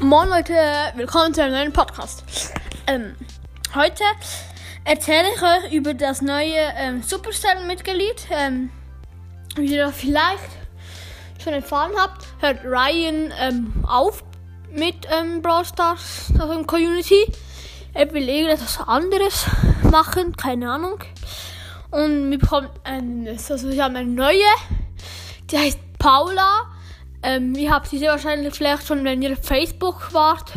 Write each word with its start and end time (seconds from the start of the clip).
Moin 0.00 0.28
Leute, 0.28 0.54
willkommen 0.94 1.34
zu 1.34 1.42
einem 1.42 1.54
neuen 1.54 1.72
Podcast. 1.72 2.22
Ähm, 2.86 3.16
heute 3.74 4.04
erzähle 4.84 5.26
ich 5.34 5.42
euch 5.42 5.72
über 5.72 5.92
das 5.92 6.22
neue 6.22 6.72
ähm, 6.76 7.02
Supercell-Mitglied. 7.02 8.28
Ähm, 8.30 8.70
wie 9.56 9.74
ihr 9.74 9.90
vielleicht 9.90 10.50
schon 11.42 11.52
erfahren 11.52 11.90
habt, 11.98 12.26
hört 12.38 12.64
Ryan 12.64 13.32
ähm, 13.40 13.84
auf 13.88 14.22
mit 14.70 14.94
ähm, 15.10 15.42
Brawl 15.42 15.64
Stars, 15.64 16.32
also 16.38 16.62
Community. 16.62 17.32
Er 17.92 18.12
will 18.12 18.28
irgendetwas 18.28 18.78
anderes 18.86 19.46
machen, 19.82 20.36
keine 20.36 20.70
Ahnung. 20.70 21.00
Und 21.90 22.30
wir 22.30 22.38
bekommen 22.38 22.68
ein, 22.84 23.26
also 23.26 23.68
wir 23.68 23.82
haben 23.82 23.96
eine 23.96 24.08
neue, 24.08 24.54
die 25.50 25.58
heißt 25.58 25.80
Paula. 25.98 26.77
Ähm, 27.22 27.54
ihr 27.54 27.72
habt 27.72 27.88
sie 27.88 27.98
sehr 27.98 28.12
wahrscheinlich 28.12 28.54
vielleicht 28.54 28.86
schon, 28.86 29.04
wenn 29.04 29.22
ihr 29.22 29.32
auf 29.32 29.44
Facebook 29.44 30.12
wart, 30.12 30.52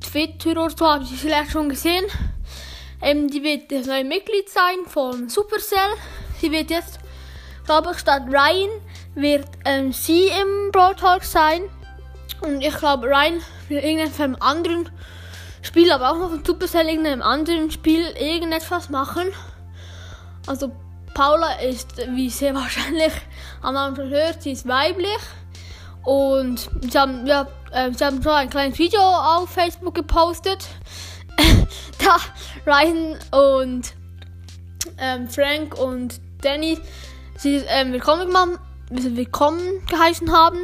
Twitter 0.00 0.50
oder 0.50 0.70
so, 0.70 0.86
habt 0.86 1.02
ihr 1.02 1.08
sie 1.08 1.16
vielleicht 1.16 1.50
schon 1.50 1.68
gesehen. 1.68 2.04
Ähm, 3.00 3.28
die 3.28 3.42
wird 3.42 3.72
das 3.72 3.86
neue 3.86 4.04
Mitglied 4.04 4.48
sein 4.48 4.86
von 4.86 5.28
Supercell. 5.28 5.78
Sie 6.40 6.52
wird 6.52 6.70
jetzt, 6.70 7.00
glaube 7.64 7.90
ich, 7.92 7.98
statt 7.98 8.22
Ryan 8.28 8.70
wird 9.14 9.46
ähm, 9.64 9.92
sie 9.92 10.28
im 10.28 10.70
Brawl 10.70 10.94
Talk 10.94 11.24
sein. 11.24 11.62
Und 12.42 12.60
ich 12.62 12.76
glaube, 12.76 13.08
Ryan 13.08 13.40
will 13.68 13.78
irgendein 13.78 14.10
von 14.10 14.24
einem 14.24 14.36
anderen 14.40 14.90
Spiel, 15.62 15.90
aber 15.90 16.10
auch 16.10 16.18
noch 16.18 16.30
von 16.30 16.44
Supercell 16.44 16.88
irgendeinem 16.88 17.22
anderen 17.22 17.70
Spiel 17.70 18.04
irgendetwas 18.18 18.88
machen. 18.88 19.28
Also 20.46 20.72
Paula 21.14 21.60
ist, 21.60 21.96
wie 22.14 22.30
sehr 22.30 22.54
wahrscheinlich 22.54 23.12
am 23.60 23.76
Anfang 23.76 24.08
hört, 24.10 24.42
sie 24.42 24.52
ist 24.52 24.66
weiblich. 24.66 25.18
Und 26.04 26.68
sie 26.80 26.98
haben, 26.98 27.26
ja, 27.26 27.46
äh, 27.72 27.92
sie 27.92 28.04
haben 28.04 28.22
so 28.22 28.30
ein 28.30 28.50
kleines 28.50 28.78
Video 28.78 29.00
auf 29.00 29.50
Facebook 29.50 29.94
gepostet. 29.94 30.66
da 31.98 32.16
Ryan 32.66 33.18
und 33.30 33.94
ähm, 34.98 35.28
Frank 35.28 35.78
und 35.78 36.20
Danny 36.42 36.78
sie 37.36 37.56
ähm, 37.68 37.92
willkommen 37.92 38.26
gemacht, 38.26 38.60
willkommen 38.90 39.84
geheißen 39.88 40.32
haben. 40.32 40.58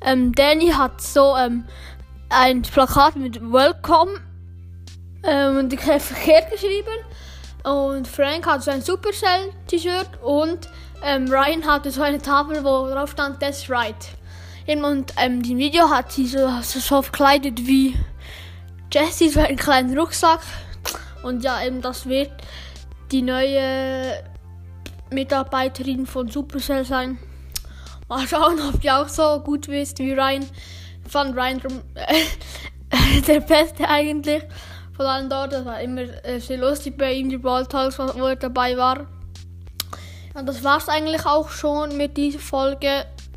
Ähm, 0.00 0.32
Danny 0.34 0.68
hat 0.70 1.00
so 1.00 1.36
ähm, 1.36 1.64
ein 2.28 2.62
Plakat 2.62 3.16
mit 3.16 3.40
Welcome 3.40 4.12
ähm, 5.24 5.58
und 5.58 5.74
verkehrt 5.78 6.50
geschrieben. 6.50 6.88
Und 7.64 8.08
Frank 8.08 8.46
hat 8.46 8.62
so 8.62 8.70
ein 8.70 8.82
Supercell-T-Shirt 8.82 10.22
und 10.22 10.68
ähm, 11.04 11.28
Ryan 11.28 11.66
hatte 11.66 11.90
so 11.90 12.02
eine 12.02 12.18
Tafel, 12.18 12.64
wo 12.64 12.88
drauf 12.88 13.10
stand, 13.10 13.40
that's 13.40 13.68
right. 13.68 13.96
Und 14.66 15.12
ähm, 15.16 15.42
die 15.42 15.56
Video 15.56 15.90
hat 15.90 16.12
sie 16.12 16.26
so, 16.26 16.48
so, 16.62 17.02
verkleidet 17.02 17.66
wie 17.66 17.96
Jessie, 18.92 19.28
so 19.28 19.40
einen 19.40 19.56
kleinen 19.56 19.98
Rucksack. 19.98 20.40
Und 21.22 21.42
ja, 21.42 21.62
eben 21.64 21.80
das 21.80 22.06
wird 22.06 22.30
die 23.10 23.22
neue 23.22 24.22
Mitarbeiterin 25.10 26.06
von 26.06 26.28
Supercell 26.28 26.84
sein. 26.84 27.18
Mal 28.08 28.26
schauen, 28.26 28.60
ob 28.60 28.82
ihr 28.82 28.98
auch 28.98 29.08
so 29.08 29.40
gut 29.40 29.68
wisst 29.68 29.98
wie 29.98 30.12
Ryan. 30.12 30.46
Ich 31.04 31.10
fand 31.10 31.36
Ryan 31.36 31.60
äh, 31.94 33.20
der 33.26 33.40
Beste 33.40 33.88
eigentlich. 33.88 34.42
Von 34.96 35.06
allen 35.06 35.30
dort, 35.30 35.52
das 35.52 35.64
war 35.64 35.80
immer 35.80 36.02
äh, 36.24 36.38
sehr 36.38 36.58
lustig 36.58 36.98
bei 36.98 37.14
ihm, 37.14 37.30
die 37.30 37.38
Brawl 37.38 37.66
wo 37.70 38.26
er 38.26 38.36
dabei 38.36 38.76
war. 38.76 39.06
Und 40.34 40.46
das 40.46 40.62
war's 40.62 40.88
eigentlich 40.88 41.26
auch 41.26 41.50
schon 41.50 41.96
mit 41.96 42.16
dieser 42.16 42.38
Folge. 42.38 43.06